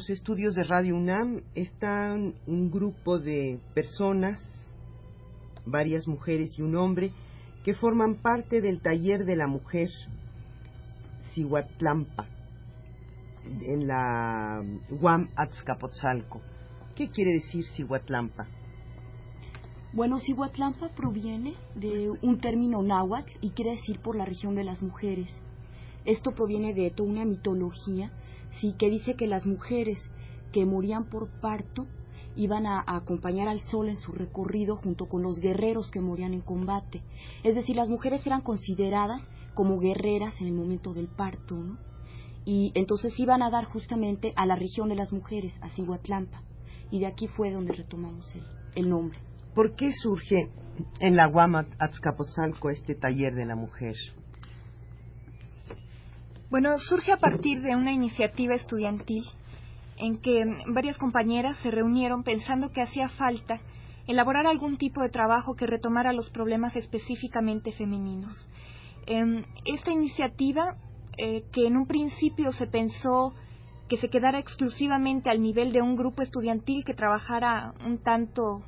[0.00, 4.38] Los estudios de Radio UNAM están un grupo de personas
[5.66, 7.12] varias mujeres y un hombre
[7.66, 9.90] que forman parte del taller de la mujer
[11.34, 12.26] Cihuatlampa
[13.60, 16.40] en la UAM Azcapotzalco.
[16.96, 18.46] ¿Qué quiere decir Cihuatlampa?
[19.92, 24.80] Bueno, Cihuatlampa proviene de un término náhuatl y quiere decir por la región de las
[24.80, 25.28] mujeres.
[26.06, 28.10] Esto proviene de toda una mitología,
[28.60, 29.98] sí, que dice que las mujeres
[30.52, 31.86] que morían por parto
[32.36, 36.40] iban a, acompañar al sol en su recorrido junto con los guerreros que morían en
[36.40, 37.02] combate.
[37.42, 39.22] Es decir, las mujeres eran consideradas
[39.54, 41.78] como guerreras en el momento del parto, ¿no?
[42.44, 46.42] Y entonces iban a dar justamente a la región de las mujeres, a Cihuatlampa.
[46.90, 48.42] Y de aquí fue donde retomamos el,
[48.74, 49.18] el nombre.
[49.54, 50.48] ¿Por qué surge
[51.00, 53.94] en la Guama Azcapotzalco este taller de la mujer?
[56.50, 59.22] Bueno, surge a partir de una iniciativa estudiantil
[59.98, 63.60] en que varias compañeras se reunieron pensando que hacía falta
[64.08, 68.50] elaborar algún tipo de trabajo que retomara los problemas específicamente femeninos.
[69.06, 70.74] Em, esta iniciativa,
[71.18, 73.32] eh, que en un principio se pensó
[73.88, 78.64] que se quedara exclusivamente al nivel de un grupo estudiantil que trabajara un tanto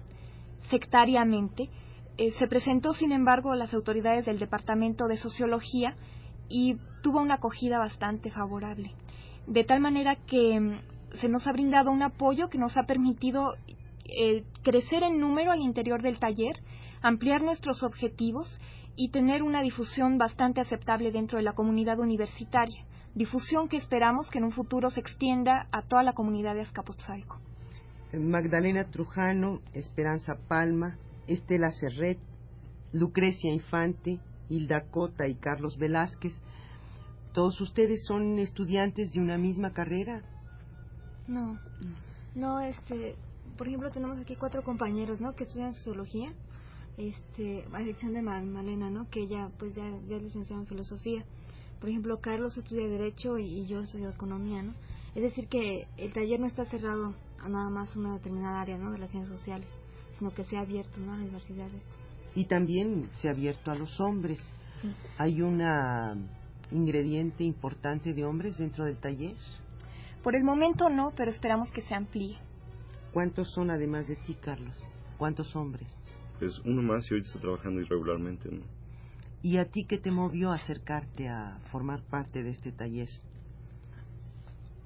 [0.71, 1.69] sectariamente,
[2.17, 5.97] eh, se presentó, sin embargo, a las autoridades del Departamento de Sociología
[6.49, 8.93] y tuvo una acogida bastante favorable.
[9.47, 10.81] De tal manera que
[11.21, 13.55] se nos ha brindado un apoyo que nos ha permitido
[14.05, 16.57] eh, crecer en número al interior del taller,
[17.03, 18.49] ampliar nuestros objetivos
[18.97, 24.39] y tener una difusión bastante aceptable dentro de la comunidad universitaria, difusión que esperamos que
[24.39, 27.39] en un futuro se extienda a toda la comunidad de Azcapotzalco.
[28.13, 32.19] Magdalena Trujano, Esperanza Palma, Estela Serret,
[32.93, 36.35] Lucrecia Infante, Hilda Cota y Carlos Velázquez,
[37.33, 40.23] ¿todos ustedes son estudiantes de una misma carrera?
[41.27, 41.59] No,
[42.35, 43.17] no, este,
[43.57, 45.35] por ejemplo, tenemos aquí cuatro compañeros, ¿no?
[45.35, 46.33] Que estudian sociología,
[46.97, 49.09] este, a excepción de Malena, ¿no?
[49.11, 51.25] Que ella, pues ya, ya es licenciada en filosofía.
[51.81, 54.73] Por ejemplo, Carlos estudia derecho y, yo estudio economía, ¿no?
[55.15, 58.93] Es decir, que el taller no está cerrado a nada más una determinada área, ¿no?
[58.93, 59.69] De las ciencias sociales,
[60.19, 61.13] sino que se ha abierto, ¿no?
[61.13, 61.83] A las universidades.
[62.35, 64.39] Y también se ha abierto a los hombres.
[65.19, 66.17] Hay una
[66.71, 69.37] ingrediente importante de hombres dentro del taller.
[70.23, 72.39] Por el momento no, pero esperamos que se amplíe.
[73.13, 74.75] ¿Cuántos son además de ti, Carlos?
[75.19, 75.89] ¿Cuántos hombres?
[76.39, 78.63] Pues uno más y hoy está trabajando irregularmente, ¿no?
[79.43, 83.09] ¿Y a ti qué te movió a acercarte a formar parte de este taller?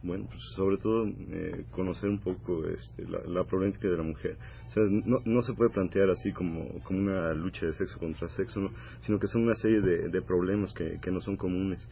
[0.02, 4.36] Bueno, pues sobre todo eh, conocer un poco este, la, problemática de la mujer.
[4.66, 8.28] O sea, no, no se puede plantear así como, como una lucha de sexo contra
[8.28, 8.70] sexo, ¿no?
[9.00, 11.86] sino que son una serie de, de problemas que, que no son comunes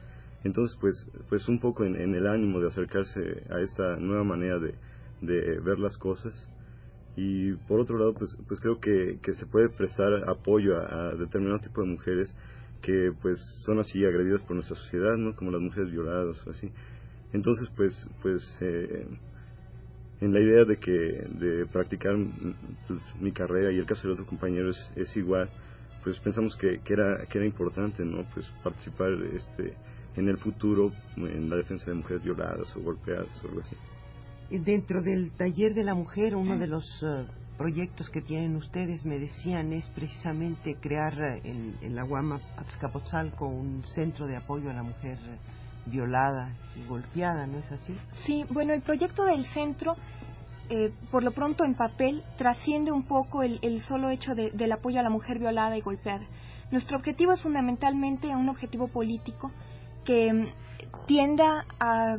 [0.45, 3.21] entonces, pues, pues un poco en, el ánimo de acercarse
[3.51, 4.75] a esta nueva manera de,
[5.23, 6.35] ver las cosas.
[7.17, 11.61] Y por otro lado, pues, pues creo que, que se puede prestar apoyo a, determinado
[11.61, 12.35] tipo de mujeres
[12.83, 15.35] que pues son así agredidas por nuestra sociedad, ¿no?
[15.35, 16.71] Como las mujeres violadas o así.
[17.35, 19.07] Entonces, pues, pues eh,
[20.21, 22.15] en la idea de que de practicar
[22.87, 25.51] pues, mi carrera y el caso de otros compañeros es igual,
[26.05, 28.25] pues pensamos que, que era que era importante, ¿no?
[28.33, 29.75] Pues participar este
[30.15, 33.77] en el futuro en la defensa de mujeres violadas o golpeadas o algo así.
[34.57, 37.27] Dentro del taller de la mujer, uno de los eh,
[37.59, 43.83] proyectos que tienen ustedes, me decían, es precisamente crear en, en la Guama Azcapotzalco un
[43.87, 45.19] centro de apoyo a la mujer
[45.87, 47.97] violada y golpeada, ¿no es así?
[48.25, 49.97] Sí, bueno, el proyecto del centro,
[50.69, 54.73] eh, por lo pronto en papel, trasciende un poco el, el solo hecho de, del
[54.73, 56.25] apoyo a la mujer violada y golpeada.
[56.71, 59.51] Nuestro objetivo es fundamentalmente un objetivo político
[60.05, 60.53] que
[61.07, 62.17] tienda a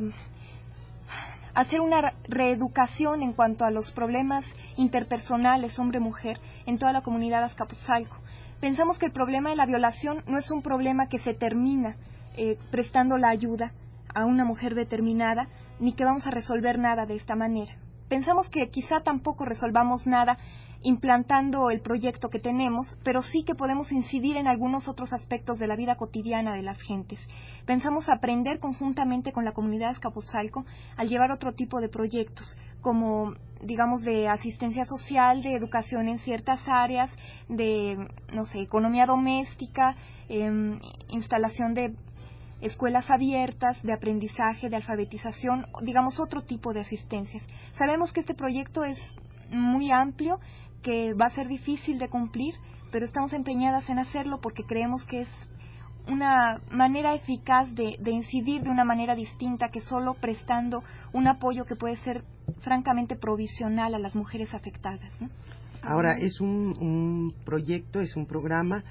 [1.54, 4.44] hacer una reeducación en cuanto a los problemas
[4.76, 8.16] interpersonales hombre-mujer en toda la comunidad azcapotzalco.
[8.60, 11.96] Pensamos que el problema de la violación no es un problema que se termina
[12.36, 13.72] eh, prestando la ayuda
[14.14, 15.48] a una mujer determinada,
[15.78, 17.72] ni que vamos a resolver nada de esta manera.
[18.08, 20.38] Pensamos que quizá tampoco resolvamos nada
[20.82, 25.66] implantando el proyecto que tenemos, pero sí que podemos incidir en algunos otros aspectos de
[25.66, 27.18] la vida cotidiana de las gentes.
[27.64, 30.64] Pensamos aprender conjuntamente con la comunidad Escapotzalco
[30.96, 32.46] al llevar otro tipo de proyectos,
[32.80, 37.10] como digamos de asistencia social, de educación en ciertas áreas,
[37.48, 37.96] de
[38.32, 39.96] no sé, economía doméstica,
[40.28, 40.78] em,
[41.08, 41.96] instalación de
[42.60, 47.42] escuelas abiertas, de aprendizaje, de alfabetización, digamos otro tipo de asistencias.
[47.76, 48.98] Sabemos que este proyecto es
[49.50, 50.40] muy amplio,
[50.82, 52.54] que va a ser difícil de cumplir,
[52.90, 55.28] pero estamos empeñadas en hacerlo porque creemos que es
[56.08, 60.82] una manera eficaz de, incidir de una manera distinta que solo prestando
[61.12, 62.24] un apoyo que puede ser
[62.60, 65.10] francamente provisional a las mujeres afectadas.
[65.82, 68.84] Ahora, es un, un proyecto, es un programa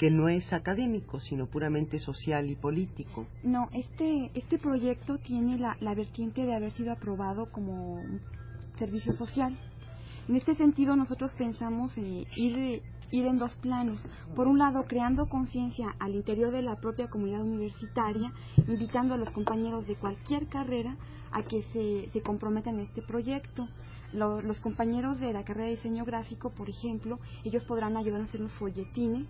[0.00, 3.26] que no es académico, sino puramente social y político.
[3.42, 8.00] No, este, este proyecto tiene la, la vertiente de haber sido aprobado como
[8.78, 9.58] servicio social.
[10.26, 14.02] En este sentido, nosotros pensamos eh, ir, ir en dos planos.
[14.34, 19.28] Por un lado, creando conciencia al interior de la propia comunidad universitaria, invitando a los
[19.32, 20.96] compañeros de cualquier carrera
[21.30, 23.68] a que se, se comprometan en este proyecto.
[24.14, 28.40] los compañeros de la carrera de diseño gráfico, por ejemplo, ellos podrán ayudar a hacer
[28.40, 29.26] los folletines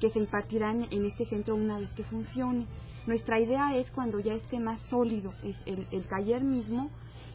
[0.00, 2.66] que se impartirán en este centro una vez que funcione.
[3.06, 6.90] Nuestra idea es cuando ya esté más sólido el, el taller mismo,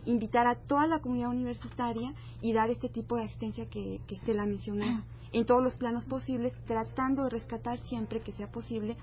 [0.06, 4.46] invitar a toda la comunidad universitaria y dar este tipo de asistencia que, que Estela
[4.46, 8.96] mencionaba en todos los planos posibles, tratando de rescatar siempre que sea posible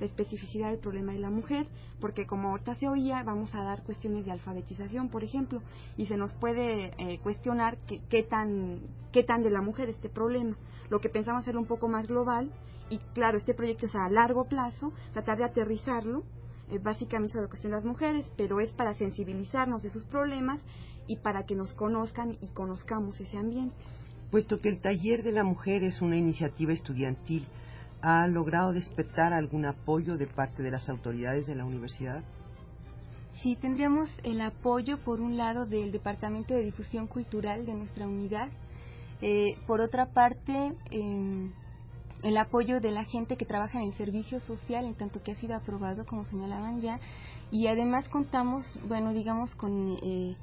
[0.00, 1.66] la especificidad del problema de la mujer,
[1.98, 5.62] porque como ahorita se oía, vamos a dar cuestiones de alfabetización, por ejemplo,
[5.96, 8.80] y se nos puede eh, cuestionar qué tan,
[9.12, 10.56] qué tan de la mujer este problema.
[10.90, 12.50] Lo que pensamos hacerlo un poco más global,
[12.90, 16.22] y claro, este proyecto es a largo plazo, tratar de aterrizarlo,
[16.70, 20.60] eh, básicamente sobre la cuestión de las mujeres, pero es para sensibilizarnos de sus problemas
[21.06, 23.76] y para que nos conozcan y conozcamos ese ambiente.
[24.30, 27.46] Puesto que el taller de la mujer es una iniciativa estudiantil,
[28.02, 32.22] ¿ha logrado despertar algún apoyo de parte de las autoridades de la universidad?
[33.42, 38.48] Sí, tendríamos el apoyo, por un lado, del Departamento de Difusión Cultural de nuestra unidad.
[39.22, 41.50] Eh, por otra parte, eh,
[42.22, 45.36] el apoyo de la gente que trabaja en el servicio social, en tanto que ha
[45.36, 47.00] sido aprobado, como señalaban ya.
[47.50, 50.36] Y además contamos, bueno, digamos, con eh,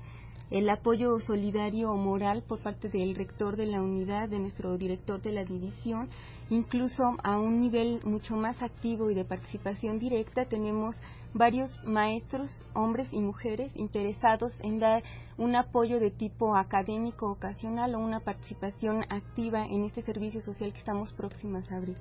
[0.51, 5.22] el apoyo solidario o moral por parte del rector de la unidad, de nuestro director
[5.22, 6.10] de la división,
[6.50, 10.95] incluso a un nivel mucho más activo y de participación directa tenemos
[11.35, 15.03] varios maestros, hombres y mujeres, interesados en dar
[15.37, 20.79] un apoyo de tipo académico ocasional o una participación activa en este servicio social que
[20.79, 21.97] estamos próximas a abrir.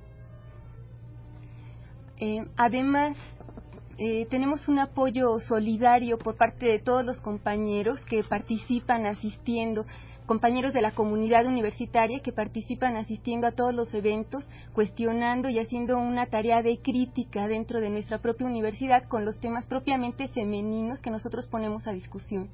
[2.19, 3.17] Eh, además,
[3.99, 9.85] eh, tenemos un apoyo solidario por parte de todos los compañeros que participan asistiendo,
[10.27, 15.99] compañeros de la comunidad universitaria que participan asistiendo a todos los eventos, cuestionando y haciendo
[15.99, 21.11] una tarea de crítica dentro de nuestra propia universidad con los temas propiamente femeninos que
[21.11, 22.49] nosotros ponemos a discusión.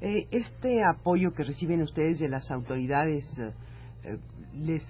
[0.00, 4.18] Eh, este apoyo que reciben ustedes de las autoridades eh,
[4.54, 4.82] les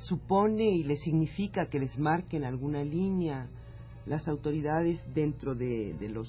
[0.00, 3.48] supone y les significa que les marquen alguna línea
[4.06, 6.28] las autoridades dentro de, los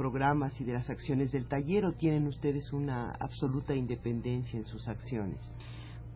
[0.00, 4.88] programas y de las acciones del taller o tienen ustedes una absoluta independencia en sus
[4.88, 5.38] acciones?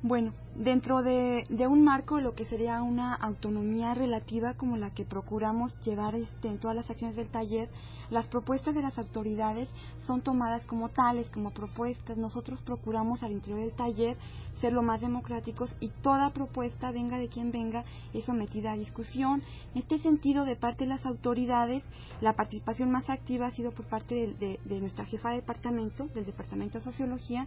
[0.07, 5.81] Bueno, dentro de, un marco, lo que sería una autonomía relativa como la que procuramos
[5.81, 7.71] llevar este, en todas las acciones del taller,
[8.11, 9.67] las propuestas de las autoridades
[10.07, 12.19] son tomadas como tales, como propuestas.
[12.19, 14.19] Nosotros procuramos al interior del taller
[14.61, 19.43] ser lo más democráticos y toda propuesta, venga de quien venga, es sometida a discusión.
[19.75, 21.83] En este sentido, de parte de las autoridades,
[22.21, 26.27] la participación más activa ha sido por parte de, de nuestra jefa de departamento, del
[26.27, 27.47] Departamento de Sociología,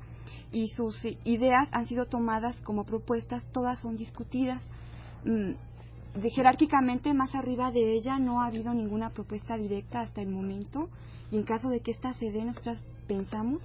[0.51, 4.61] y sus ideas han sido tomadas como propuestas, todas son discutidas.
[5.25, 5.51] Mm,
[6.19, 10.89] de, jerárquicamente más arriba de ella no ha habido ninguna propuesta directa hasta el momento
[11.31, 13.61] y en caso de que esta se dé nosotras pensamos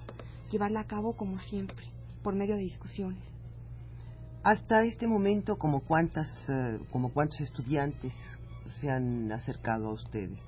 [0.51, 1.85] llevarla a cabo como siempre,
[2.21, 3.21] por medio de discusiones.
[4.43, 8.13] Hasta este momento, ¿como, cuántas, eh, como cuántos estudiantes
[8.79, 10.39] se han acercado a ustedes?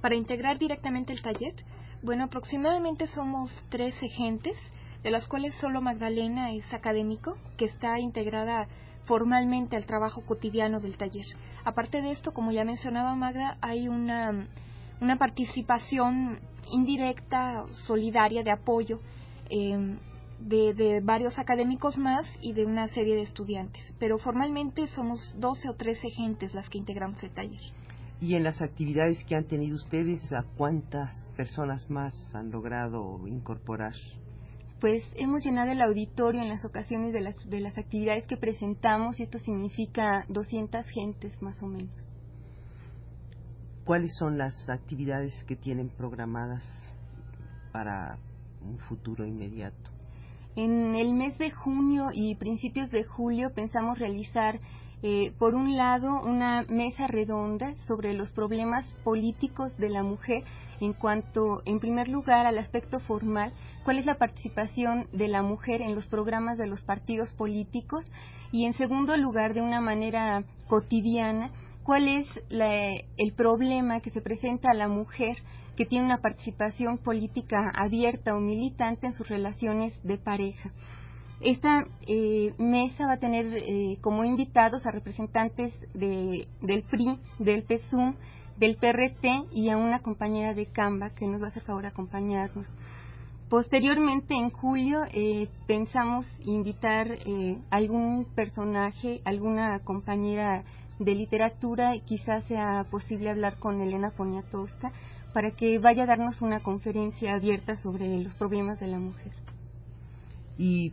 [0.00, 1.54] Para integrar directamente el taller,
[2.02, 4.56] bueno, aproximadamente somos 13 gentes
[5.02, 8.68] de las cuales solo Magdalena es académico, que está integrada
[9.04, 11.26] formalmente al trabajo cotidiano del taller.
[11.64, 14.46] Aparte de esto, como ya mencionaba Magda, hay una,
[15.00, 16.38] una participación
[16.70, 19.00] indirecta, solidaria, de apoyo
[19.48, 19.98] em,
[20.40, 23.82] de, de, varios académicos más y de una serie de estudiantes.
[23.98, 27.60] Pero formalmente somos 12 o 13 gentes las que integramos el taller.
[28.20, 33.94] ¿Y en las actividades que han tenido ustedes, a cuántas personas más han logrado incorporar?
[34.80, 39.18] Pues hemos llenado el auditorio en las ocasiones de las, de las actividades que presentamos
[39.18, 41.92] y esto significa 200 gentes más o menos.
[43.84, 46.62] ¿Cuáles son las actividades que tienen programadas
[47.72, 48.18] para
[48.60, 49.90] un futuro inmediato?
[50.56, 54.58] En el mes de junio y principios de julio pensamos realizar
[55.02, 60.42] eh, por un lado, una mesa redonda sobre los problemas políticos de la mujer
[60.80, 63.52] en cuanto, en primer lugar, al aspecto formal,
[63.84, 68.04] cuál es la participación de la mujer en los programas de los partidos políticos
[68.52, 71.50] y, en segundo lugar, de una manera cotidiana,
[71.82, 75.38] cuál es el problema que se presenta a la mujer
[75.76, 80.72] que tiene una participación política abierta o militante en sus relaciones de pareja.
[81.40, 87.62] Esta eh, mesa va a tener eh, como invitados a representantes de, del PRI, del
[87.62, 88.14] PSUM,
[88.56, 91.88] del PRT y a una compañera de Canva que nos va a hacer favor de
[91.88, 92.68] acompañarnos.
[93.48, 97.16] Posteriormente, en julio, eh, pensamos invitar
[97.70, 100.64] algún personaje, alguna compañera
[100.98, 104.92] de literatura, y quizás sea posible hablar con Elena Poniatowska,
[105.32, 109.32] para que vaya a darnos una conferencia abierta sobre los problemas de la mujer.
[110.58, 110.92] Y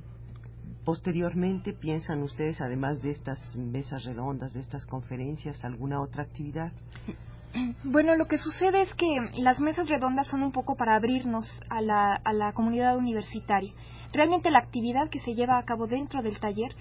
[0.84, 6.72] Posteriormente, ¿piensan ustedes, además de estas mesas redondas, de estas conferencias, alguna otra actividad?
[7.86, 11.79] Bueno, lo que sucede es que las mesas redondas son un poco para abrirnos a
[11.79, 13.72] la, a la comunidad universitaria.
[14.12, 16.75] Realmente la actividad que se lleva a cabo dentro del taller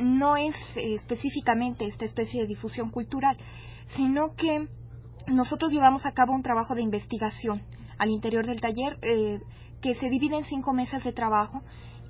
[0.00, 3.36] no es eh, específicamente esta especie de difusión cultural,
[3.96, 4.68] sino que
[5.26, 7.62] nosotros llevamos a cabo un trabajo de investigación
[7.98, 9.40] al interior del taller eh,
[9.80, 11.62] que se divide en cinco mesas de trabajo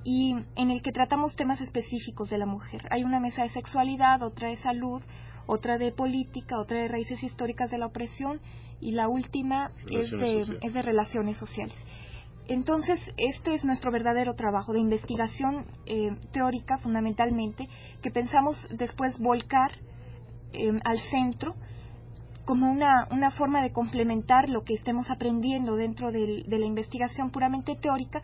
[0.03, 2.81] y en el que tratamos temas específicos de la mujer.
[2.91, 5.01] Hay una mesa de sexualidad, otra de salud,
[5.45, 8.41] otra de política, otra de raíces históricas de la opresión
[8.79, 11.75] y la última es de, es de relaciones sociales.
[12.47, 17.69] Entonces, este es nuestro verdadero trabajo de investigación eh, teórica, fundamentalmente,
[18.01, 19.71] que pensamos después volcar
[20.51, 21.55] eh, al centro
[22.43, 27.77] como una, una forma de complementar lo que estemos aprendiendo dentro de la investigación puramente
[27.77, 28.21] teórica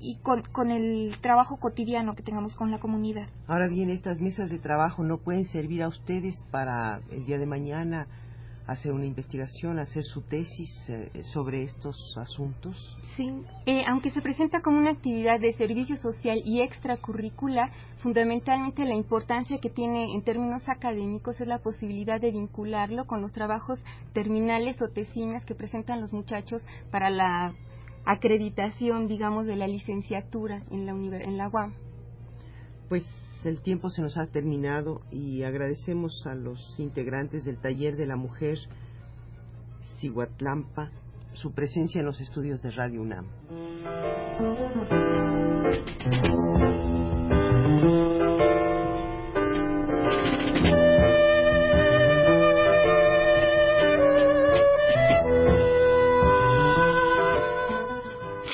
[0.00, 3.28] y con, con, el trabajo cotidiano que tengamos con la comunidad.
[3.46, 7.46] Ahora bien, estas mesas de trabajo no pueden servir a ustedes para el día de
[7.46, 8.06] mañana
[8.66, 12.76] hacer una investigación, hacer su tesis eh, sobre estos asuntos?
[13.16, 13.30] Sí,
[13.64, 19.58] eh, aunque se presenta como una actividad de servicio social y extracurricular, fundamentalmente la importancia
[19.58, 23.78] que tiene en términos académicos es la posibilidad de vincularlo con los trabajos
[24.12, 27.54] terminales o tesinas que presentan los muchachos para la
[28.06, 31.74] acreditación, digamos, de la licenciatura en la, en la UAM.
[32.88, 33.04] Pues
[33.44, 38.16] el tiempo se nos ha terminado y agradecemos a los integrantes del Taller de la
[38.16, 38.58] Mujer
[39.98, 40.90] Cihuatlampa
[41.34, 43.26] su presencia en los estudios de Radio UNAM.